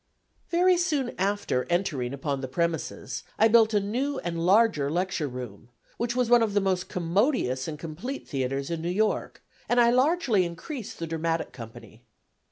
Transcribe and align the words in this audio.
Very 0.49 0.77
soon 0.77 1.13
after 1.19 1.67
entering 1.69 2.11
upon 2.11 2.41
the 2.41 2.47
premises, 2.47 3.21
I 3.37 3.47
built 3.47 3.71
a 3.75 3.79
new 3.79 4.17
and 4.23 4.43
larger 4.43 4.89
lecture 4.89 5.27
room, 5.27 5.69
which 5.97 6.15
was 6.15 6.27
one 6.27 6.41
of 6.41 6.55
the 6.55 6.59
most 6.59 6.89
commodious 6.89 7.67
and 7.67 7.77
complete 7.77 8.27
theatres 8.27 8.71
in 8.71 8.81
New 8.81 8.89
York, 8.89 9.43
and 9.69 9.79
I 9.79 9.91
largely 9.91 10.43
increased 10.43 10.97
the 10.97 11.05
dramatic 11.05 11.51
company. 11.53 12.01